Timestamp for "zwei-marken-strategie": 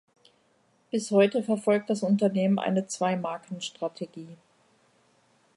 2.87-4.35